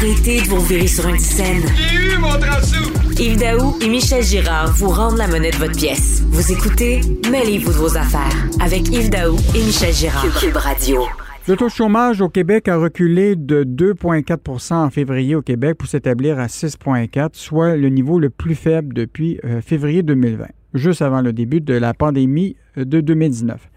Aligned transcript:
Arrêtez 0.00 0.42
de 0.42 0.46
vous 0.46 0.60
virer 0.60 0.86
sur 0.86 1.08
une 1.08 1.18
scène. 1.18 1.64
J'ai 1.76 2.14
eu 2.14 2.18
mon 2.18 2.28
Yves 3.18 3.36
Daou 3.36 3.76
et 3.82 3.88
Michel 3.88 4.22
Girard 4.22 4.70
vous 4.74 4.90
rendent 4.90 5.16
la 5.16 5.26
monnaie 5.26 5.50
de 5.50 5.56
votre 5.56 5.76
pièce. 5.76 6.22
Vous 6.28 6.52
écoutez 6.52 7.00
Mêlez-vous 7.28 7.72
de 7.72 7.78
vos 7.78 7.96
affaires 7.96 8.46
avec 8.60 8.86
Yves 8.90 9.10
Daou 9.10 9.34
et 9.56 9.64
Michel 9.64 9.92
Girard. 9.92 10.24
Cube 10.38 10.54
Radio. 10.54 11.02
Le 11.48 11.56
taux 11.56 11.64
de 11.64 11.72
chômage 11.72 12.20
au 12.20 12.28
Québec 12.28 12.68
a 12.68 12.76
reculé 12.76 13.34
de 13.34 13.64
2,4 13.64 14.72
en 14.72 14.88
février 14.90 15.34
au 15.34 15.42
Québec 15.42 15.76
pour 15.76 15.88
s'établir 15.88 16.38
à 16.38 16.46
6,4, 16.46 17.30
soit 17.32 17.74
le 17.74 17.88
niveau 17.88 18.20
le 18.20 18.30
plus 18.30 18.54
faible 18.54 18.94
depuis 18.94 19.40
euh, 19.44 19.60
février 19.60 20.04
2020, 20.04 20.46
juste 20.74 21.02
avant 21.02 21.22
le 21.22 21.32
début 21.32 21.60
de 21.60 21.74
la 21.74 21.92
pandémie 21.92 22.54
euh, 22.76 22.84
de 22.84 23.00
2019. 23.00 23.68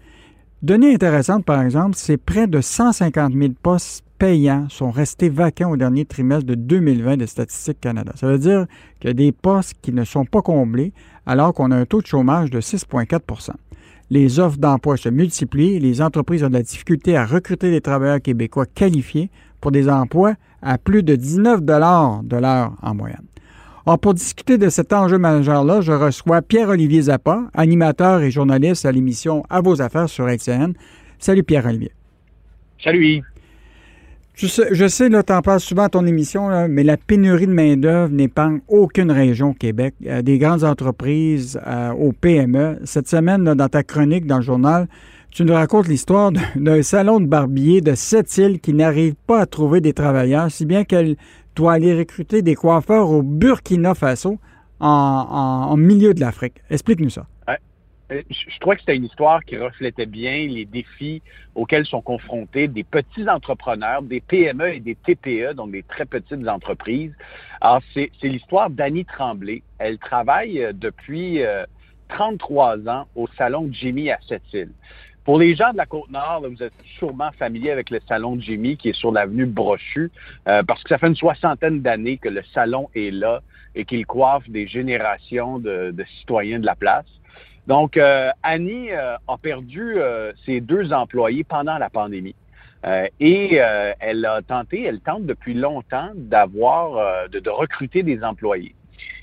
Donnée 0.62 0.94
intéressante, 0.94 1.44
par 1.44 1.60
exemple, 1.60 1.96
c'est 1.96 2.16
près 2.16 2.46
de 2.46 2.60
150 2.60 3.32
000 3.32 3.54
postes 3.60 4.04
payants 4.22 4.68
sont 4.68 4.92
restés 4.92 5.28
vacants 5.28 5.72
au 5.72 5.76
dernier 5.76 6.04
trimestre 6.04 6.46
de 6.46 6.54
2020 6.54 7.16
de 7.16 7.26
Statistique 7.26 7.80
Canada. 7.80 8.12
Ça 8.14 8.28
veut 8.28 8.38
dire 8.38 8.66
qu'il 9.00 9.08
y 9.08 9.10
a 9.10 9.14
des 9.14 9.32
postes 9.32 9.74
qui 9.82 9.92
ne 9.92 10.04
sont 10.04 10.24
pas 10.24 10.42
comblés 10.42 10.92
alors 11.26 11.52
qu'on 11.52 11.72
a 11.72 11.76
un 11.76 11.86
taux 11.86 12.00
de 12.00 12.06
chômage 12.06 12.48
de 12.48 12.60
6,4% 12.60 13.50
Les 14.10 14.38
offres 14.38 14.58
d'emploi 14.58 14.96
se 14.96 15.08
multiplient, 15.08 15.80
les 15.80 16.00
entreprises 16.00 16.44
ont 16.44 16.50
de 16.50 16.52
la 16.52 16.62
difficulté 16.62 17.16
à 17.16 17.26
recruter 17.26 17.72
des 17.72 17.80
travailleurs 17.80 18.22
québécois 18.22 18.64
qualifiés 18.64 19.28
pour 19.60 19.72
des 19.72 19.88
emplois 19.88 20.34
à 20.62 20.78
plus 20.78 21.02
de 21.02 21.16
19 21.16 21.64
de 21.64 22.36
l'heure 22.36 22.74
en 22.80 22.94
moyenne. 22.94 23.26
Alors, 23.84 23.98
pour 23.98 24.14
discuter 24.14 24.56
de 24.56 24.68
cet 24.68 24.92
enjeu 24.92 25.18
majeur-là, 25.18 25.80
je 25.80 25.90
reçois 25.90 26.42
Pierre-Olivier 26.42 27.02
Zappa, 27.02 27.50
animateur 27.54 28.20
et 28.20 28.30
journaliste 28.30 28.86
à 28.86 28.92
l'émission 28.92 29.42
À 29.50 29.60
vos 29.60 29.82
affaires 29.82 30.08
sur 30.08 30.28
LCN. 30.28 30.74
Salut 31.18 31.42
Pierre-Olivier. 31.42 31.90
Salut 32.84 33.24
Je 34.34 34.46
sais, 34.88 35.08
là, 35.08 35.22
tu 35.22 35.32
en 35.32 35.42
parles 35.42 35.60
souvent 35.60 35.84
à 35.84 35.88
ton 35.88 36.06
émission, 36.06 36.66
mais 36.68 36.82
la 36.82 36.96
pénurie 36.96 37.46
de 37.46 37.52
main-d'œuvre 37.52 38.12
n'épargne 38.12 38.60
aucune 38.66 39.10
région 39.10 39.50
au 39.50 39.54
Québec, 39.54 39.94
euh, 40.06 40.22
des 40.22 40.38
grandes 40.38 40.64
entreprises 40.64 41.60
euh, 41.66 41.92
aux 41.92 42.12
PME. 42.12 42.78
Cette 42.84 43.08
semaine, 43.08 43.44
dans 43.44 43.68
ta 43.68 43.82
chronique 43.82 44.26
dans 44.26 44.36
le 44.36 44.42
journal, 44.42 44.88
tu 45.30 45.44
nous 45.44 45.54
racontes 45.54 45.88
l'histoire 45.88 46.32
d'un 46.56 46.82
salon 46.82 47.20
de 47.20 47.26
barbier 47.26 47.80
de 47.80 47.94
sept 47.94 48.36
îles 48.38 48.60
qui 48.60 48.72
n'arrive 48.72 49.14
pas 49.26 49.40
à 49.40 49.46
trouver 49.46 49.80
des 49.80 49.92
travailleurs, 49.92 50.50
si 50.50 50.66
bien 50.66 50.84
qu'elle 50.84 51.16
doit 51.54 51.74
aller 51.74 51.96
recruter 51.96 52.42
des 52.42 52.54
coiffeurs 52.54 53.10
au 53.10 53.22
Burkina 53.22 53.94
Faso 53.94 54.38
en, 54.80 55.76
milieu 55.76 56.14
de 56.14 56.20
l'Afrique. 56.20 56.56
Explique-nous 56.70 57.10
ça. 57.10 57.26
Je 58.30 58.58
trois 58.60 58.74
que 58.74 58.80
c'était 58.80 58.96
une 58.96 59.04
histoire 59.04 59.44
qui 59.44 59.56
reflétait 59.56 60.06
bien 60.06 60.46
les 60.46 60.64
défis 60.64 61.22
auxquels 61.54 61.86
sont 61.86 62.02
confrontés 62.02 62.68
des 62.68 62.84
petits 62.84 63.28
entrepreneurs, 63.28 64.02
des 64.02 64.20
PME 64.20 64.74
et 64.74 64.80
des 64.80 64.94
TPE, 64.94 65.54
donc 65.54 65.72
des 65.72 65.82
très 65.82 66.04
petites 66.04 66.46
entreprises. 66.48 67.12
Alors, 67.60 67.82
c'est 67.94 68.10
l'histoire 68.22 68.70
d'Annie 68.70 69.04
Tremblay. 69.04 69.62
Elle 69.78 69.98
travaille 69.98 70.62
euh, 70.62 70.72
depuis 70.72 71.40
33 72.08 72.78
euh, 72.78 72.90
ans 72.90 73.06
au 73.14 73.26
salon 73.38 73.68
Jimmy 73.72 74.10
à 74.10 74.18
Sept-Îles. 74.28 74.72
Pour 75.24 75.38
les 75.38 75.54
gens 75.54 75.70
de 75.70 75.76
la 75.76 75.86
Côte-Nord, 75.86 76.42
vous 76.50 76.62
êtes 76.64 76.72
sûrement 76.98 77.30
familier 77.38 77.70
avec 77.70 77.90
le 77.90 78.00
salon 78.08 78.34
de 78.34 78.42
Jimmy 78.42 78.76
qui 78.76 78.88
est 78.88 78.96
sur 78.96 79.12
l'avenue 79.12 79.46
Brochu, 79.46 80.10
euh, 80.48 80.64
parce 80.64 80.82
que 80.82 80.88
ça 80.88 80.98
fait 80.98 81.06
une 81.06 81.14
soixantaine 81.14 81.80
d'années 81.80 82.18
que 82.18 82.28
le 82.28 82.42
salon 82.52 82.88
est 82.96 83.12
là 83.12 83.40
et 83.76 83.84
qu'il 83.84 84.04
coiffe 84.04 84.48
des 84.50 84.66
générations 84.66 85.60
de, 85.60 85.94
citoyens 86.18 86.58
de 86.58 86.66
la 86.66 86.74
place. 86.74 87.06
Donc, 87.66 87.96
euh, 87.96 88.30
Annie 88.42 88.90
euh, 88.92 89.16
a 89.28 89.38
perdu 89.38 89.96
ses 90.44 90.60
deux 90.60 90.92
employés 90.92 91.44
pendant 91.44 91.78
la 91.78 91.90
pandémie. 91.90 92.34
et 93.20 93.54
elle 94.00 94.24
a 94.26 94.42
tenté, 94.42 94.82
elle 94.82 95.00
tente 95.00 95.24
depuis 95.24 95.54
longtemps 95.54 96.10
d'avoir, 96.14 97.28
de, 97.28 97.38
de, 97.38 97.50
recruter 97.50 98.02
des 98.02 98.24
employés. 98.24 98.74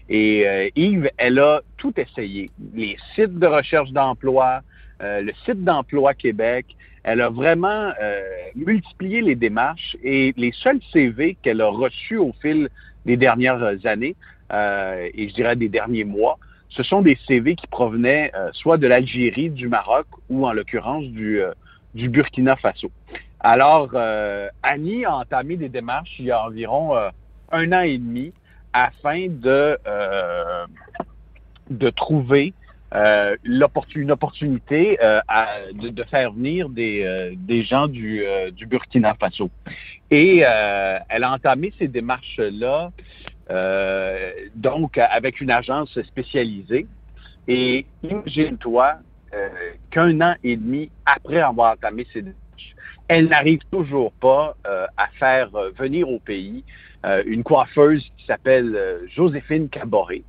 Et 0.08 0.72
Yves, 0.76 1.12
elle 1.18 1.40
a 1.40 1.62
tout 1.78 1.94
essayé. 1.98 2.50
Les 2.74 2.98
sites 3.16 3.38
de 3.38 3.48
recherche 3.48 3.92
d'emploi, 3.92 4.62
euh, 5.02 5.22
le 5.22 5.32
site 5.46 5.64
d'emploi 5.64 6.14
Québec. 6.14 6.66
Elle 7.04 7.22
a 7.22 7.30
vraiment 7.30 7.92
euh, 8.02 8.22
multiplié 8.56 9.22
les 9.22 9.36
démarches 9.36 9.96
et 10.04 10.34
les 10.36 10.52
seuls 10.52 10.82
CV 10.92 11.38
qu'elle 11.42 11.62
a 11.62 11.70
reçus 11.70 12.18
au 12.18 12.34
fil 12.42 12.68
des 13.06 13.16
dernières 13.16 13.64
années, 13.86 14.18
euh, 14.52 15.10
et 15.14 15.30
je 15.30 15.34
dirais 15.34 15.56
des 15.56 15.70
derniers 15.70 16.04
mois, 16.04 16.38
ce 16.70 16.84
sont 16.84 17.02
des 17.02 17.18
CV 17.28 17.56
qui 17.56 17.68
provenaient 17.68 18.32
soit 18.54 18.78
de 18.78 18.88
l'Algérie, 18.88 19.50
du 19.50 19.68
Maroc 19.68 20.06
ou 20.30 20.48
en 20.48 20.54
l'occurrence 20.54 21.06
du, 21.06 21.42
du 21.96 22.10
Burkina 22.10 22.56
Faso. 22.56 22.92
Alors, 23.40 23.90
Annie 24.64 25.06
a 25.06 25.16
entamé 25.16 25.58
des 25.58 25.70
démarches 25.70 26.16
il 26.20 26.26
y 26.26 26.32
a 26.32 26.44
environ 26.44 26.96
un 27.52 27.72
an 27.72 27.82
et 27.82 27.98
demi 27.98 28.32
afin 28.74 29.28
de, 29.30 29.78
de 31.70 31.90
trouver 31.90 32.54
euh, 32.96 33.36
une 33.44 34.12
opportunité 34.12 34.98
euh, 35.04 35.22
de, 35.74 36.04
faire 36.06 36.32
venir 36.32 36.70
des, 36.70 37.04
euh, 37.04 37.34
des 37.36 37.64
gens 37.64 37.88
du, 37.88 38.24
du, 38.54 38.66
Burkina 38.66 39.14
Faso. 39.14 39.52
Et 40.10 40.40
elle 40.40 41.24
a 41.24 41.32
entamé 41.32 41.72
ces 41.78 41.88
démarches-là, 41.88 42.92
donc 44.56 44.98
avec 44.98 45.42
une 45.42 45.52
agence 45.52 46.00
spécialisée. 46.04 46.86
Et 47.48 47.86
imagine-toi 48.04 48.96
qu'un 49.90 50.22
an 50.22 50.36
et 50.44 50.56
demi 50.56 50.92
après 51.06 51.40
avoir 51.40 51.74
entamé 51.74 52.06
ces 52.14 52.22
démarches, 52.22 52.76
elle 53.08 53.28
n'arrive 53.28 53.62
toujours 53.72 54.12
pas 54.14 54.56
à 54.66 55.08
faire 55.18 55.50
venir 55.78 56.08
au 56.10 56.20
pays 56.20 56.64
une 57.26 57.44
coiffeuse 57.44 58.04
qui 58.18 58.26
s'appelle 58.26 59.02
Joséphine 59.16 59.70
Caboret 59.70 60.24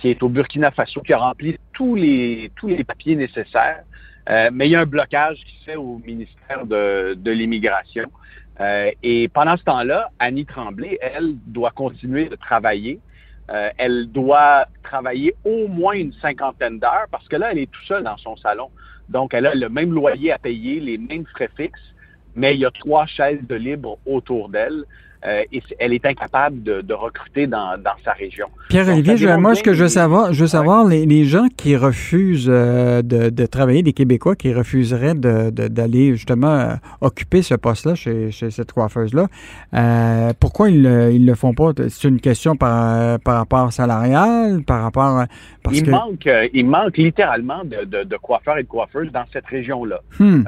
qui 0.00 0.08
est 0.08 0.22
au 0.22 0.28
Burkina 0.28 0.70
Faso, 0.70 1.00
qui 1.02 1.12
a 1.12 1.18
rempli 1.18 1.56
tous 1.72 1.94
les, 1.94 2.50
tous 2.56 2.68
les 2.68 2.84
papiers 2.84 3.16
nécessaires. 3.16 3.82
Euh, 4.28 4.50
mais 4.52 4.68
il 4.68 4.72
y 4.72 4.76
a 4.76 4.80
un 4.80 4.86
blocage 4.86 5.38
qui 5.38 5.56
se 5.60 5.64
fait 5.64 5.76
au 5.76 6.00
ministère 6.04 6.66
de, 6.66 7.14
de 7.14 7.30
l'Immigration. 7.30 8.06
Euh, 8.60 8.90
et 9.02 9.28
pendant 9.28 9.56
ce 9.56 9.64
temps-là, 9.64 10.10
Annie 10.18 10.44
Tremblay, 10.44 10.98
elle, 11.00 11.34
doit 11.46 11.70
continuer 11.70 12.28
de 12.28 12.36
travailler. 12.36 13.00
Euh, 13.50 13.70
elle 13.78 14.10
doit 14.10 14.66
travailler 14.82 15.34
au 15.44 15.66
moins 15.66 15.94
une 15.94 16.12
cinquantaine 16.14 16.78
d'heures 16.78 17.06
parce 17.10 17.26
que 17.26 17.36
là, 17.36 17.52
elle 17.52 17.58
est 17.58 17.70
tout 17.70 17.84
seule 17.86 18.04
dans 18.04 18.18
son 18.18 18.36
salon. 18.36 18.70
Donc, 19.08 19.34
elle 19.34 19.46
a 19.46 19.54
le 19.54 19.68
même 19.68 19.92
loyer 19.92 20.32
à 20.32 20.38
payer, 20.38 20.78
les 20.78 20.98
mêmes 20.98 21.26
frais 21.26 21.50
fixes, 21.56 21.80
mais 22.36 22.54
il 22.54 22.60
y 22.60 22.64
a 22.64 22.70
trois 22.70 23.06
chaises 23.06 23.44
de 23.48 23.54
libre 23.56 23.98
autour 24.06 24.48
d'elle. 24.50 24.84
Euh, 25.26 25.42
et 25.52 25.62
elle 25.78 25.92
est 25.92 26.06
incapable 26.06 26.62
de, 26.62 26.94
recruter 26.94 27.46
dans, 27.46 27.78
dans, 27.78 27.96
sa 28.02 28.12
région. 28.12 28.46
Pierre-Olivier, 28.70 29.36
moi, 29.36 29.54
ce 29.54 29.62
que 29.62 29.74
je 29.74 29.82
veux 29.82 29.88
savoir, 29.88 30.32
je 30.32 30.40
veux 30.40 30.46
savoir 30.46 30.86
les, 30.86 31.24
gens 31.24 31.46
qui 31.56 31.76
refusent 31.76 32.48
euh, 32.48 33.02
de, 33.02 33.28
de, 33.28 33.46
travailler, 33.46 33.82
des 33.82 33.92
Québécois 33.92 34.34
qui 34.34 34.54
refuseraient 34.54 35.14
d'aller 35.14 36.12
justement 36.12 36.54
euh, 36.54 36.74
occuper 37.02 37.42
ce 37.42 37.54
poste-là 37.54 37.94
chez, 37.94 38.30
chez, 38.30 38.50
cette 38.50 38.72
coiffeuse-là, 38.72 39.26
pourquoi 40.40 40.70
ils 40.70 40.82
ne 40.82 41.26
le 41.26 41.34
font 41.34 41.52
pas? 41.52 41.72
C'est 41.88 42.08
une 42.08 42.20
question 42.20 42.56
par, 42.56 43.20
par 43.20 43.36
rapport 43.36 43.72
salarial, 43.72 44.62
par 44.62 44.82
rapport... 44.82 45.26
Parce 45.62 45.78
il, 45.78 45.90
manque, 45.90 46.28
il 46.54 46.66
manque 46.66 46.96
littéralement 46.96 47.62
de, 47.64 48.04
de, 48.04 48.16
coiffeurs 48.16 48.56
et 48.56 48.62
de 48.62 48.68
coiffeuses 48.68 49.12
dans 49.12 49.24
cette 49.30 49.46
région-là. 49.46 50.00
Hmm. 50.18 50.44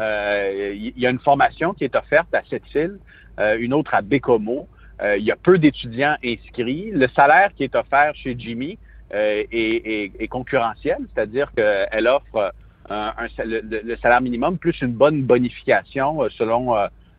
il 0.75 0.95
y 0.97 1.07
a 1.07 1.11
une 1.11 1.19
formation 1.19 1.75
qui 1.75 1.85
est 1.85 1.95
offerte 1.95 2.35
à 2.35 2.41
cette 2.49 2.75
île 2.75 2.97
euh, 2.97 2.99
une 3.39 3.75
autre 3.75 3.95
à 3.95 4.03
Bécomo. 4.03 4.69
Euh, 5.03 5.17
il 5.17 5.25
y 5.25 5.33
a 5.33 5.37
peu 5.37 5.59
d'étudiants 5.59 6.17
inscrits. 6.25 6.91
Le 6.93 7.09
salaire 7.09 7.51
qui 7.57 7.65
est 7.65 7.75
offert 7.75 8.15
chez 8.15 8.37
Jimmy 8.39 8.79
euh, 9.15 9.45
est, 9.51 10.29
concurrentiel, 10.29 10.99
c'est-à-dire 11.15 11.53
qu'elle 11.57 12.07
offre 12.07 12.53
le, 12.89 13.97
salaire 13.97 14.21
minimum 14.21 14.59
plus 14.59 14.81
une 14.81 14.93
bonne 14.93 15.23
bonification 15.23 16.29
selon 16.31 16.75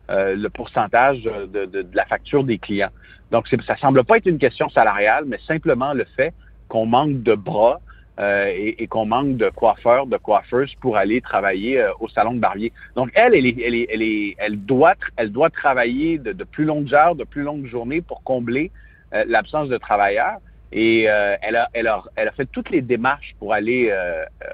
le 0.08 0.48
pourcentage 0.48 1.22
de, 1.22 1.86
la 1.92 2.06
facture 2.06 2.44
des 2.44 2.58
clients. 2.58 2.90
Donc, 3.30 3.48
ça 3.66 3.76
semble 3.76 4.04
pas 4.04 4.18
être 4.18 4.26
une 4.26 4.38
question 4.38 4.68
salariale, 4.70 5.24
mais 5.26 5.38
simplement 5.46 5.92
le 5.92 6.04
fait 6.16 6.32
qu'on 6.68 6.86
manque 6.86 7.22
de 7.22 7.34
bras 7.34 7.80
euh, 8.20 8.52
et, 8.54 8.86
qu'on 8.86 9.06
manque 9.06 9.36
de 9.38 9.48
coiffeurs, 9.48 10.06
de 10.06 10.16
coiffeuses 10.16 10.72
pour 10.80 10.96
aller 10.96 11.20
travailler 11.20 11.80
euh, 11.80 11.90
au 11.98 12.08
salon 12.08 12.32
de 12.32 12.38
barbier. 12.38 12.72
Donc 12.94 13.10
elle, 13.12 13.34
elle, 13.34 13.44
est, 13.44 13.56
elle, 13.60 13.74
est, 13.74 13.88
elle, 13.92 14.02
est, 14.02 14.36
elle 14.38 14.56
doit, 14.64 14.94
elle 15.16 15.32
doit 15.32 15.50
travailler 15.50 16.18
de, 16.18 16.30
de, 16.30 16.44
plus 16.44 16.64
longues 16.64 16.94
heures, 16.94 17.16
de 17.16 17.24
plus 17.24 17.42
longues 17.42 17.66
journées 17.66 18.02
pour 18.02 18.22
combler 18.22 18.70
euh, 19.14 19.24
l'absence 19.26 19.68
de 19.68 19.76
travailleurs. 19.78 20.38
Et 20.70 21.04
elle, 21.04 21.56
a, 21.56 21.68
elle, 21.72 21.86
a, 21.86 22.02
elle 22.16 22.26
a 22.26 22.32
fait 22.32 22.46
toutes 22.46 22.70
les 22.70 22.82
démarches 22.82 23.36
pour 23.38 23.52
aller 23.52 23.94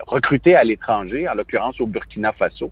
recruter 0.07 0.55
à 0.55 0.65
l'étranger, 0.65 1.27
en 1.27 1.33
l'occurrence 1.33 1.81
au 1.81 1.87
Burkina 1.87 2.33
Faso. 2.33 2.71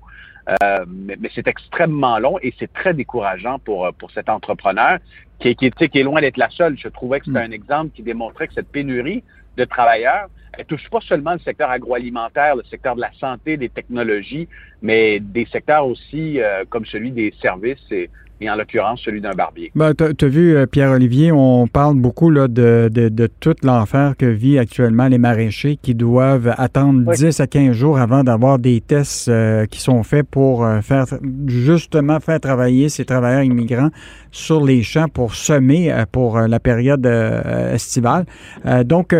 mais, 0.86 1.16
mais 1.18 1.30
c'est 1.34 1.48
extrêmement 1.48 2.18
long 2.18 2.38
et 2.42 2.52
c'est 2.58 2.70
très 2.70 2.92
décourageant 2.92 3.58
pour, 3.58 3.90
pour 3.94 4.10
cet 4.10 4.28
entrepreneur 4.28 4.98
qui, 5.40 5.56
qui, 5.56 5.70
qui 5.70 5.98
est 5.98 6.02
loin 6.02 6.20
d'être 6.20 6.36
la 6.36 6.50
seule. 6.50 6.76
Je 6.78 6.88
trouvais 6.88 7.20
que 7.20 7.24
c'était 7.24 7.40
mm. 7.40 7.50
un 7.50 7.52
exemple 7.52 7.90
qui 7.94 8.02
démontrait 8.02 8.48
que 8.48 8.52
cette 8.52 8.68
pénurie 8.68 9.22
de 9.58 9.64
travailleurs, 9.64 10.28
elle 10.56 10.64
touche 10.64 10.88
pas 10.88 11.00
seulement 11.00 11.34
le 11.34 11.38
secteur 11.40 11.70
agroalimentaire, 11.70 12.56
le 12.56 12.64
secteur 12.64 12.96
de 12.96 13.00
la 13.00 13.12
santé, 13.20 13.56
des 13.56 13.68
technologies, 13.68 14.48
mais 14.80 15.20
des 15.20 15.46
secteurs 15.46 15.86
aussi 15.86 16.40
comme 16.70 16.86
celui 16.86 17.10
des 17.10 17.34
services 17.40 17.84
et 17.90 18.10
et 18.40 18.50
en 18.50 18.56
l'occurrence 18.56 19.00
celui 19.04 19.20
d'un 19.20 19.32
barbier. 19.32 19.70
Ben, 19.74 19.92
tu 19.94 20.24
as, 20.24 20.28
vu, 20.28 20.56
euh, 20.56 20.66
Pierre-Olivier, 20.66 21.32
on 21.32 21.66
parle 21.66 21.96
beaucoup 21.96 22.30
là, 22.30 22.48
de, 22.48 22.88
de, 22.92 23.08
de 23.08 23.28
tout 23.40 23.54
l'enfer 23.62 24.14
que 24.16 24.26
vit 24.26 24.58
actuellement 24.58 25.08
les 25.08 25.18
maraîchers 25.18 25.78
qui 25.80 25.94
doivent 25.94 26.54
attendre 26.56 27.12
10 27.12 27.40
à 27.40 27.46
15 27.46 27.72
jours 27.72 27.98
avant 27.98 28.24
d'avoir 28.24 28.58
des 28.58 28.80
tests 28.80 29.28
euh, 29.28 29.66
qui 29.66 29.80
sont 29.80 30.02
faits 30.02 30.26
pour 30.28 30.64
euh, 30.64 30.80
faire 30.80 31.06
justement 31.46 32.20
faire 32.20 32.40
travailler 32.40 32.88
ces 32.88 33.04
travailleurs 33.04 33.42
immigrants 33.42 33.90
sur 34.30 34.64
les 34.64 34.82
champs 34.82 35.08
pour 35.08 35.34
semer 35.34 35.92
pour 36.12 36.38
la 36.38 36.60
période 36.60 37.06
estivale. 37.06 38.26
donc, 38.84 39.14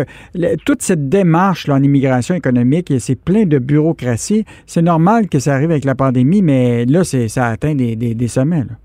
toute 0.65 0.83
cette 0.83 1.09
démarche 1.09 1.67
là, 1.67 1.75
en 1.75 1.83
immigration 1.83 2.35
économique, 2.35 2.93
c'est 2.99 3.15
plein 3.15 3.45
de 3.45 3.57
bureaucratie. 3.57 4.45
C'est 4.67 4.83
normal 4.83 5.27
que 5.27 5.39
ça 5.39 5.55
arrive 5.55 5.71
avec 5.71 5.85
la 5.85 5.95
pandémie, 5.95 6.43
mais 6.43 6.85
là, 6.85 7.03
ça 7.03 7.47
atteint 7.47 7.73
des, 7.73 7.95
des, 7.95 8.13
des 8.13 8.27
sommets. 8.27 8.65
Là. 8.69 8.75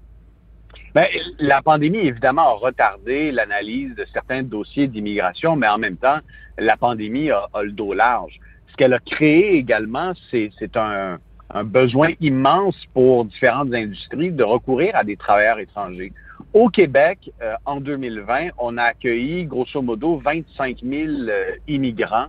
Bien, 0.94 1.06
la 1.40 1.60
pandémie, 1.60 1.98
évidemment, 1.98 2.48
a 2.48 2.52
retardé 2.52 3.32
l'analyse 3.32 3.94
de 3.96 4.04
certains 4.12 4.44
dossiers 4.44 4.86
d'immigration, 4.86 5.56
mais 5.56 5.66
en 5.66 5.78
même 5.78 5.96
temps, 5.96 6.18
la 6.56 6.76
pandémie 6.76 7.30
a, 7.30 7.48
le 7.62 7.72
dos 7.72 7.94
large. 7.94 8.38
Ce 8.68 8.76
qu'elle 8.76 8.94
a 8.94 9.00
créé 9.00 9.56
également, 9.56 10.12
c'est 10.30 10.76
un, 10.76 11.18
un 11.50 11.64
besoin 11.64 12.10
immense 12.20 12.76
pour 12.92 13.24
différentes 13.24 13.74
industries 13.74 14.30
de 14.30 14.44
recourir 14.44 14.94
à 14.94 15.04
des 15.04 15.16
travailleurs 15.16 15.58
étrangers. 15.58 16.12
Au 16.52 16.68
Québec, 16.68 17.32
euh, 17.42 17.54
en 17.64 17.80
2020, 17.80 18.50
on 18.58 18.76
a 18.78 18.84
accueilli 18.84 19.44
grosso 19.46 19.82
modo 19.82 20.18
25 20.18 20.78
000 20.82 21.10
euh, 21.28 21.56
immigrants. 21.66 22.26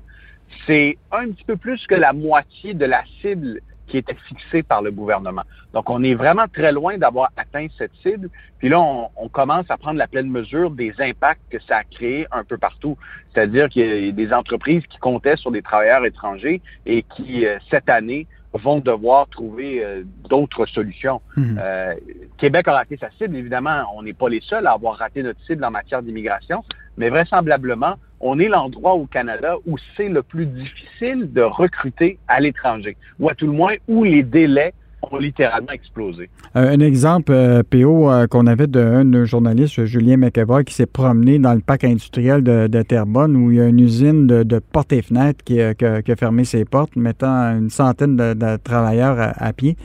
C'est 0.66 0.98
un 1.12 1.30
petit 1.32 1.44
peu 1.44 1.56
plus 1.56 1.86
que 1.88 1.96
la 1.96 2.14
moitié 2.14 2.74
de 2.74 2.86
la 2.86 3.04
cible 3.22 3.60
qui 3.88 3.98
était 3.98 4.16
fixé 4.28 4.64
par 4.64 4.82
le 4.82 4.92
gouvernement. 4.92 5.44
Donc, 5.74 5.90
on 5.90 6.04
est 6.04 6.16
vraiment 6.16 6.46
très 6.48 6.72
loin 6.72 6.98
d'avoir 6.98 7.30
atteint 7.38 7.68
cette 7.78 7.94
cible. 8.02 8.30
Puis 8.60 8.70
là, 8.70 8.80
on, 8.80 9.30
commence 9.30 9.66
à 9.70 9.78
prendre 9.78 9.98
la 9.98 10.08
pleine 10.08 10.30
mesure 10.30 10.72
des 10.72 10.94
impacts 11.00 11.42
que 11.50 11.60
ça 11.60 11.78
a 11.78 11.84
créé 11.84 12.26
un 12.32 12.44
peu 12.44 12.58
partout. 12.58 12.98
C'est-à-dire 13.34 13.70
qu'il 13.70 14.06
y 14.06 14.10
a 14.10 14.12
des 14.12 14.34
entreprises 14.34 14.84
qui 14.88 14.98
comptaient 14.98 15.36
sur 15.36 15.52
des 15.52 15.62
travailleurs 15.62 16.06
étrangers 16.06 16.62
et 16.86 17.04
qui, 17.04 17.46
euh, 17.46 17.58
cette 17.70 17.90
année, 17.90 18.28
vont 18.54 18.80
devoir 18.80 19.28
trouver 19.28 19.84
euh, 19.84 20.04
d'autres 20.30 20.66
solutions. 20.66 21.22
Mhm. 21.36 21.60
Euh, 21.62 21.96
Québec 22.38 22.68
a 22.68 22.74
raté 22.74 22.98
sa 22.98 23.10
cible. 23.12 23.36
Évidemment, 23.36 23.84
on 23.96 24.04
n'est 24.04 24.14
pas 24.14 24.30
les 24.30 24.42
seuls 24.42 24.66
à 24.68 24.72
avoir 24.72 24.96
raté 24.96 25.24
notre 25.24 25.42
cible 25.46 25.64
en 25.66 25.72
matière 25.72 26.02
d'immigration, 26.02 26.64
mais 26.98 27.10
vraisemblablement, 27.10 27.96
on 28.20 28.40
est 28.40 28.48
l'endroit 28.48 28.94
au 28.94 29.06
Canada 29.06 29.56
où 29.66 29.78
c'est 29.96 30.10
le 30.10 30.24
plus 30.24 30.46
difficile 30.46 31.32
de 31.32 31.42
recruter 31.42 32.18
à 32.28 32.40
l'étranger, 32.40 32.98
ou 33.20 33.30
à 33.30 33.36
tout 33.36 33.46
le 33.46 33.52
moins 33.52 33.76
où 33.88 34.04
les 34.04 34.24
délais 34.24 34.74
ont 35.12 35.18
littéralement 35.18 35.72
explosé. 35.72 36.30
Euh, 36.56 36.74
un 36.74 36.80
exemple, 36.80 37.32
euh, 37.32 37.64
PO, 37.64 38.10
euh, 38.10 38.28
qu'on 38.28 38.48
avait 38.48 38.68
d'un 38.68 39.26
journaliste, 39.26 39.86
Julien 39.86 40.18
McEvoy, 40.18 40.64
qui 40.64 40.74
s'est 40.74 40.86
promené 40.86 41.40
dans 41.40 41.54
le 41.54 41.60
parc 41.60 41.84
industriel 41.84 42.44
de, 42.44 42.82
Terrebonne, 42.82 43.36
où 43.36 43.52
il 43.52 43.58
y 43.58 43.62
a 43.62 43.68
une 43.68 43.80
usine 43.80 44.28
de, 44.28 44.60
portes 44.60 44.94
et 44.94 45.02
fenêtres 45.02 45.44
qui, 45.44 45.62
a 45.62 45.74
fermé 46.18 46.46
ses 46.46 46.66
portes, 46.66 46.96
mettant 46.96 47.58
une 47.58 47.70
centaine 47.70 48.16
de, 48.16 48.58
travailleurs 48.58 49.34
à, 49.36 49.54
pied. 49.54 49.78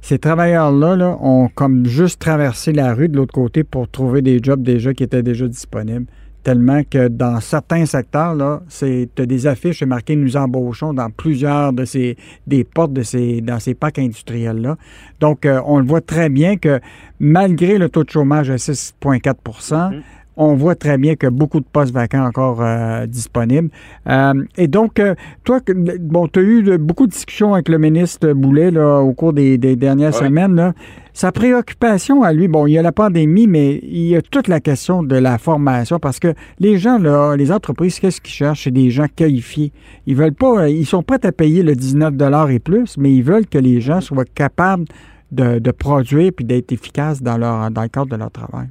Ces 0.00 0.18
travailleurs-là 0.18 0.96
là, 0.96 1.16
ont 1.20 1.48
comme 1.48 1.84
juste 1.86 2.20
traversé 2.20 2.72
la 2.72 2.94
rue 2.94 3.08
de 3.08 3.16
l'autre 3.16 3.34
côté 3.34 3.64
pour 3.64 3.88
trouver 3.88 4.22
des 4.22 4.40
jobs 4.42 4.62
déjà 4.62 4.94
qui 4.94 5.02
étaient 5.02 5.24
déjà 5.24 5.48
disponibles 5.48 6.06
tellement 6.48 6.82
que 6.82 7.08
dans 7.08 7.40
certains 7.40 7.84
secteurs, 7.84 8.34
là, 8.34 8.62
c'est 8.68 9.10
des 9.20 9.46
affiches 9.46 9.82
marquées 9.82 10.16
Nous 10.16 10.34
embauchons 10.38 10.94
dans 10.94 11.10
plusieurs 11.10 11.74
de 11.74 11.84
ces 11.84 12.16
des 12.46 12.64
portes 12.64 12.94
de 12.94 13.02
ces 13.02 13.42
dans 13.42 13.60
ces 13.60 13.74
parcs 13.74 13.98
industriels-là. 13.98 14.78
Donc, 15.20 15.44
euh, 15.44 15.60
on 15.66 15.78
le 15.78 15.84
voit 15.84 16.00
très 16.00 16.30
bien 16.30 16.56
que 16.56 16.80
malgré 17.20 17.76
le 17.76 17.90
taux 17.90 18.02
de 18.02 18.08
chômage 18.08 18.48
à 18.48 18.56
6,4 18.56 20.00
on 20.38 20.54
voit 20.54 20.76
très 20.76 20.96
bien 20.98 21.16
que 21.16 21.26
beaucoup 21.26 21.58
de 21.58 21.66
postes 21.70 21.92
vacants 21.92 22.24
encore 22.24 22.62
euh, 22.62 23.06
disponibles. 23.06 23.70
Euh, 24.08 24.44
et 24.56 24.68
donc, 24.68 25.00
euh, 25.00 25.14
toi, 25.42 25.58
bon, 26.00 26.28
tu 26.28 26.38
as 26.38 26.42
eu 26.42 26.78
beaucoup 26.78 27.06
de 27.06 27.12
discussions 27.12 27.54
avec 27.54 27.68
le 27.68 27.76
ministre 27.78 28.32
Boulet 28.32 28.70
là, 28.70 29.00
au 29.00 29.12
cours 29.12 29.32
des, 29.32 29.58
dernières 29.58 30.14
semaines. 30.14 30.54
Là. 30.54 30.74
Sa 31.12 31.32
préoccupation 31.32 32.22
à 32.22 32.32
lui, 32.32 32.46
bon, 32.46 32.68
il 32.68 32.74
y 32.74 32.78
a 32.78 32.82
la 32.82 32.92
pandémie, 32.92 33.48
mais 33.48 33.80
il 33.82 34.06
y 34.06 34.16
a 34.16 34.22
toute 34.22 34.46
la 34.46 34.60
question 34.60 35.02
de 35.02 35.16
la 35.16 35.38
formation 35.38 35.98
parce 35.98 36.20
que 36.20 36.32
les 36.60 36.78
gens, 36.78 36.98
là, 36.98 37.34
les 37.34 37.50
entreprises, 37.50 37.98
qu'est-ce 37.98 38.20
qu'ils 38.20 38.34
cherchent? 38.34 38.64
C'est 38.64 38.70
des 38.70 38.90
gens 38.90 39.06
qualifiés. 39.14 39.72
Ils 40.06 40.14
veulent 40.14 40.32
pas, 40.32 40.68
ils 40.68 40.86
sont 40.86 41.02
prêts 41.02 41.26
à 41.26 41.32
payer 41.32 41.64
le 41.64 41.74
19 41.74 42.14
et 42.50 42.58
plus, 42.60 42.96
mais 42.96 43.12
ils 43.12 43.24
veulent 43.24 43.46
que 43.46 43.58
les 43.58 43.80
gens 43.80 44.00
soient 44.00 44.24
capables 44.24 44.84
de, 45.32 45.58
de 45.58 45.70
produire 45.72 46.30
puis 46.34 46.44
d'être 46.44 46.70
efficaces 46.70 47.20
dans, 47.20 47.36
leur, 47.36 47.72
dans 47.72 47.82
le 47.82 47.88
cadre 47.88 48.06
de 48.06 48.16
leur 48.16 48.30
travail. 48.30 48.68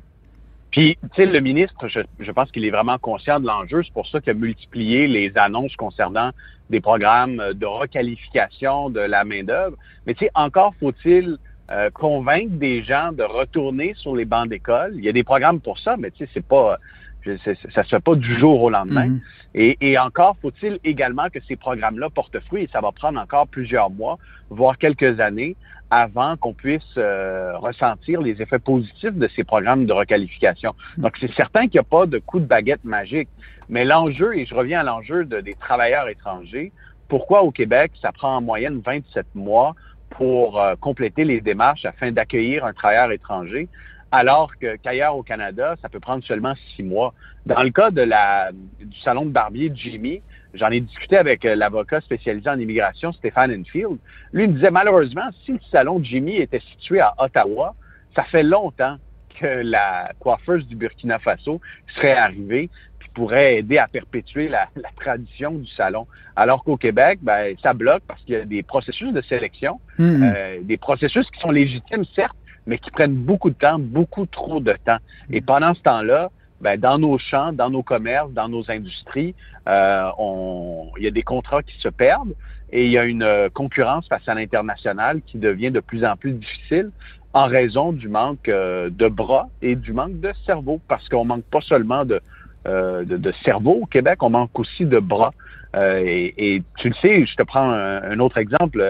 Puis, 0.77 0.95
tu 1.01 1.09
sais, 1.15 1.25
le 1.25 1.39
ministre, 1.39 1.87
je, 1.87 2.31
pense 2.33 2.51
qu'il 2.51 2.63
est 2.63 2.69
vraiment 2.69 2.99
conscient 2.99 3.39
de 3.39 3.47
l'enjeu. 3.47 3.81
C'est 3.81 3.93
pour 3.93 4.05
ça 4.05 4.21
qu'il 4.21 4.29
a 4.29 4.35
multiplié 4.35 5.07
les 5.07 5.35
annonces 5.35 5.75
concernant 5.75 6.29
des 6.69 6.81
programmes 6.81 7.41
de 7.55 7.65
requalification 7.65 8.91
de 8.91 8.99
la 8.99 9.23
main-d'œuvre. 9.23 9.75
Mais 10.05 10.13
tu 10.13 10.25
sais, 10.25 10.31
encore 10.35 10.75
faut-il 10.79 11.39
euh, 11.71 11.89
convaincre 11.89 12.51
des 12.57 12.83
gens 12.83 13.11
de 13.11 13.23
retourner 13.23 13.95
sur 13.95 14.15
les 14.15 14.25
bancs 14.25 14.49
d'école. 14.49 14.93
Il 14.97 15.03
y 15.03 15.09
a 15.09 15.13
des 15.13 15.23
programmes 15.23 15.61
pour 15.61 15.79
ça, 15.79 15.97
mais 15.97 16.11
tu 16.11 16.25
sais, 16.25 16.29
c'est 16.35 16.45
pas 16.45 16.77
ça 17.25 17.83
se 17.83 17.89
fait 17.89 17.99
pas 17.99 18.15
du 18.15 18.39
jour 18.39 18.63
au 18.63 18.69
lendemain. 18.69 19.07
Mm-hmm. 19.07 19.19
et, 19.55 19.77
et, 19.81 19.97
encore 19.97 20.37
faut-il 20.41 20.79
également 20.83 21.29
que 21.29 21.39
ces 21.47 21.55
programmes-là 21.55 22.09
portent 22.09 22.39
fruit 22.41 22.63
et 22.63 22.69
ça 22.71 22.81
va 22.81 22.91
prendre 22.91 23.19
encore 23.19 23.47
plusieurs 23.47 23.89
mois, 23.89 24.17
voire 24.49 24.77
quelques 24.77 25.19
années 25.19 25.55
avant 25.89 26.35
qu'on 26.35 26.53
puisse 26.53 26.83
euh, 26.97 27.57
ressentir 27.57 28.21
les 28.21 28.41
effets 28.41 28.59
positifs 28.59 29.13
de 29.13 29.27
ces 29.35 29.43
programmes 29.43 29.85
de 29.85 29.93
requalification. 29.93 30.75
Donc, 30.97 31.15
c'est 31.19 31.31
certain 31.33 31.61
qu'il 31.61 31.73
n'y 31.73 31.79
a 31.79 31.83
pas 31.83 32.05
de 32.05 32.19
coup 32.19 32.39
de 32.39 32.45
baguette 32.45 32.83
magique. 32.83 33.29
Mais 33.69 33.85
l'enjeu, 33.85 34.37
et 34.37 34.45
je 34.45 34.53
reviens 34.53 34.81
à 34.81 34.83
l'enjeu 34.83 35.25
de, 35.25 35.39
des 35.39 35.55
travailleurs 35.55 36.09
étrangers, 36.09 36.71
pourquoi 37.07 37.43
au 37.43 37.51
Québec, 37.51 37.91
ça 38.01 38.11
prend 38.11 38.37
en 38.37 38.41
moyenne 38.41 38.81
27 38.85 39.27
mois 39.35 39.75
pour 40.09 40.59
euh, 40.59 40.75
compléter 40.79 41.23
les 41.23 41.41
démarches 41.41 41.85
afin 41.85 42.11
d'accueillir 42.11 42.65
un 42.65 42.73
travailleur 42.73 43.11
étranger, 43.11 43.67
alors 44.11 44.51
qu'ailleurs 44.57 45.15
au 45.15 45.23
Canada, 45.23 45.75
ça 45.81 45.89
peut 45.89 45.99
prendre 45.99 46.23
seulement 46.23 46.53
six 46.75 46.83
mois. 46.83 47.13
Dans 47.45 47.63
le 47.63 47.69
cas 47.69 47.91
de 47.91 48.01
la, 48.01 48.51
du 48.51 48.99
salon 48.99 49.25
de 49.25 49.31
barbier 49.31 49.69
de 49.69 49.75
Jimmy, 49.75 50.21
J'en 50.57 50.69
ai 50.69 50.79
discuté 50.79 51.17
avec 51.17 51.45
euh, 51.45 51.55
l'avocat 51.55 52.01
spécialisé 52.01 52.49
en 52.49 52.59
immigration, 52.59 53.11
Stéphane 53.13 53.51
Enfield. 53.51 53.97
Lui, 54.33 54.45
il 54.45 54.49
me 54.49 54.55
disait, 54.55 54.71
malheureusement, 54.71 55.29
si 55.45 55.53
le 55.53 55.59
salon 55.71 55.99
de 55.99 56.05
Jimmy 56.05 56.37
était 56.37 56.61
situé 56.71 56.99
à 56.99 57.13
Ottawa, 57.17 57.75
ça 58.15 58.23
fait 58.23 58.43
longtemps 58.43 58.97
que 59.39 59.45
la 59.45 60.11
coiffeuse 60.19 60.65
du 60.67 60.75
Burkina 60.75 61.19
Faso 61.19 61.61
serait 61.95 62.13
arrivée 62.13 62.69
puis 62.97 63.09
pourrait 63.13 63.57
aider 63.57 63.77
à 63.77 63.87
perpétuer 63.87 64.47
la, 64.47 64.67
tradition 64.99 65.51
du 65.51 65.67
salon. 65.67 66.07
Alors 66.35 66.63
qu'au 66.63 66.77
Québec, 66.77 67.19
ben, 67.21 67.55
ça 67.61 67.73
bloque 67.73 68.01
parce 68.07 68.21
qu'il 68.23 68.33
y 68.33 68.37
a 68.37 68.45
des 68.45 68.63
processus 68.63 69.13
de 69.13 69.21
sélection, 69.21 69.79
mm-hmm. 69.99 70.33
euh, 70.35 70.59
des 70.63 70.77
processus 70.77 71.29
qui 71.29 71.39
sont 71.39 71.51
légitimes, 71.51 72.05
certes, 72.15 72.35
mais 72.67 72.77
qui 72.77 72.91
prennent 72.91 73.15
beaucoup 73.15 73.49
de 73.49 73.55
temps, 73.55 73.79
beaucoup 73.79 74.25
trop 74.25 74.59
de 74.59 74.75
temps. 74.85 74.99
Et 75.31 75.41
pendant 75.41 75.73
ce 75.73 75.81
temps-là, 75.81 76.29
ben, 76.61 76.79
dans 76.79 76.99
nos 76.99 77.17
champs, 77.17 77.53
dans 77.53 77.69
nos 77.69 77.83
commerces, 77.83 78.31
dans 78.31 78.49
nos 78.49 78.69
industries, 78.69 79.33
euh, 79.67 80.09
on, 80.17 80.89
il 80.97 81.03
y 81.03 81.07
a 81.07 81.11
des 81.11 81.23
contrats 81.23 81.63
qui 81.63 81.79
se 81.79 81.89
perdent 81.89 82.33
et 82.71 82.85
il 82.85 82.91
y 82.91 82.97
a 82.97 83.05
une 83.05 83.23
euh, 83.23 83.49
concurrence 83.49 84.07
face 84.07 84.27
à 84.27 84.33
l'international 84.33 85.21
qui 85.25 85.37
devient 85.37 85.71
de 85.71 85.79
plus 85.79 86.03
en 86.03 86.17
plus 86.17 86.33
difficile 86.33 86.91
en 87.33 87.45
raison 87.45 87.93
du 87.93 88.09
manque 88.09 88.49
euh, 88.49 88.89
de 88.89 89.07
bras 89.07 89.47
et 89.61 89.75
du 89.75 89.93
manque 89.93 90.19
de 90.19 90.31
cerveau, 90.45 90.81
parce 90.87 91.07
qu'on 91.07 91.25
manque 91.25 91.43
pas 91.43 91.61
seulement 91.61 92.03
de, 92.03 92.19
de, 92.67 93.17
de, 93.17 93.33
cerveau 93.43 93.79
au 93.81 93.85
Québec, 93.85 94.21
on 94.21 94.29
manque 94.29 94.59
aussi 94.59 94.85
de 94.85 94.99
bras. 94.99 95.33
Et, 95.75 96.33
et, 96.37 96.63
tu 96.77 96.89
le 96.89 96.95
sais, 96.95 97.25
je 97.25 97.35
te 97.35 97.43
prends 97.43 97.69
un, 97.69 98.19
autre 98.19 98.37
exemple. 98.37 98.83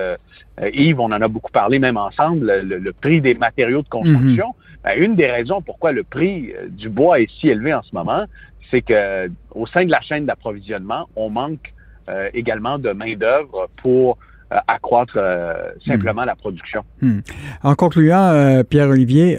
Yves, 0.73 0.99
on 0.99 1.05
en 1.05 1.21
a 1.21 1.27
beaucoup 1.27 1.51
parlé 1.51 1.79
même 1.79 1.97
ensemble, 1.97 2.61
le, 2.61 2.93
prix 2.93 3.21
des 3.21 3.33
matériaux 3.35 3.81
de 3.81 3.89
construction. 3.89 4.47
Mm-hmm. 4.47 4.67
Ben, 4.87 4.93
une 4.97 5.15
des 5.15 5.29
raisons 5.29 5.61
pourquoi 5.61 5.91
le 5.91 6.03
prix 6.03 6.53
euh, 6.53 6.67
du 6.69 6.89
bois 6.89 7.19
est 7.19 7.29
si 7.39 7.49
élevé 7.49 7.73
en 7.73 7.83
ce 7.83 7.93
moment, 7.93 8.25
c'est 8.71 8.81
que 8.81 9.29
au 9.51 9.65
sein 9.67 9.85
de 9.85 9.91
la 9.91 9.99
chaîne 10.01 10.25
d'approvisionnement, 10.25 11.09
on 11.17 11.29
manque 11.29 11.73
euh, 12.09 12.29
également 12.33 12.79
de 12.79 12.91
main-d'œuvre 12.91 13.69
pour 13.81 14.11
euh, 14.11 14.15
accroître 14.67 15.17
simplement 15.85 16.23
la 16.23 16.35
production. 16.35 16.83
Hmm. 17.01 17.19
En 17.63 17.75
concluant, 17.75 18.63
Pierre-Olivier, 18.69 19.37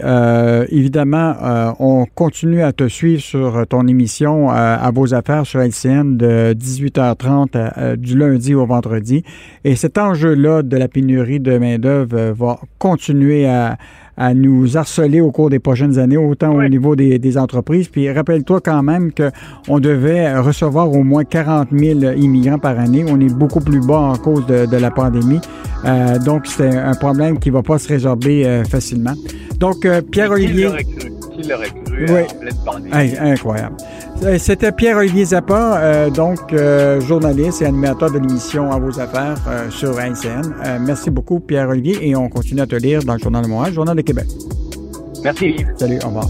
évidemment, 0.69 1.35
on 1.79 2.05
continue 2.05 2.61
à 2.61 2.73
te 2.73 2.87
suivre 2.87 3.21
sur 3.21 3.65
ton 3.67 3.87
émission 3.87 4.49
à 4.49 4.89
vos 4.93 5.13
affaires 5.13 5.45
sur 5.45 5.61
LCN 5.61 6.17
de 6.17 6.53
18h30 6.53 7.95
du 7.95 8.17
lundi 8.17 8.53
au 8.53 8.65
vendredi. 8.65 9.23
Et 9.63 9.75
cet 9.75 9.97
enjeu-là 9.97 10.61
de 10.61 10.77
la 10.77 10.87
pénurie 10.87 11.39
de 11.39 11.57
main-d'œuvre 11.57 12.31
va 12.31 12.59
continuer 12.77 13.47
à, 13.47 13.77
à 14.19 14.33
nous 14.33 14.77
harceler 14.77 15.21
au 15.21 15.31
cours 15.31 15.49
des 15.49 15.59
prochaines 15.59 15.97
années, 15.97 16.17
autant 16.17 16.53
au 16.53 16.67
niveau 16.67 16.95
des, 16.95 17.37
entreprises. 17.37 17.87
Puis 17.87 18.11
rappelle-toi 18.11 18.59
quand 18.59 18.83
même 18.83 19.11
qu'on 19.13 19.79
devait 19.79 20.37
recevoir 20.37 20.91
au 20.91 21.03
moins 21.03 21.23
40 21.23 21.69
000 21.71 21.99
immigrants 22.17 22.59
par 22.59 22.77
année. 22.77 23.05
On 23.07 23.19
est 23.19 23.33
beaucoup 23.33 23.61
plus 23.61 23.79
bas 23.79 23.99
en 23.99 24.15
cause 24.15 24.45
de, 24.45 24.77
la 24.77 24.91
pandémie. 24.91 25.39
Euh, 25.85 26.19
donc, 26.19 26.47
c'est 26.47 26.75
un 26.75 26.93
problème 26.95 27.39
qui 27.39 27.49
ne 27.49 27.53
va 27.53 27.63
pas 27.63 27.79
se 27.79 27.87
résorber 27.87 28.45
euh, 28.45 28.63
facilement. 28.65 29.13
Donc, 29.57 29.85
euh, 29.85 30.01
Pierre-Olivier... 30.01 30.69
Qui 31.31 31.47
l'aurait 31.47 31.69
cru, 31.69 31.88
oui. 32.07 32.21
en 32.21 32.39
pleine 32.39 32.55
pandémie? 32.65 33.17
incroyable. 33.19 33.75
C'était 34.37 34.71
Pierre-Olivier 34.71 35.25
Zappa, 35.25 36.09
donc 36.09 36.39
journaliste 37.07 37.61
et 37.61 37.65
animateur 37.65 38.11
de 38.11 38.19
l'émission 38.19 38.71
À 38.71 38.79
vos 38.79 38.99
affaires 38.99 39.37
sur 39.69 39.91
NCN. 39.99 40.79
merci 40.81 41.09
beaucoup, 41.09 41.39
Pierre-Olivier, 41.39 42.09
et 42.09 42.15
on 42.15 42.29
continue 42.29 42.61
à 42.61 42.67
te 42.67 42.75
lire 42.75 43.03
dans 43.03 43.13
le 43.13 43.19
Journal 43.19 43.43
de 43.43 43.49
Montréal, 43.49 43.73
Journal 43.73 43.95
de 43.95 44.01
Québec. 44.01 44.25
Merci, 45.23 45.65
Salut, 45.77 45.99
au 46.03 46.07
revoir. 46.07 46.27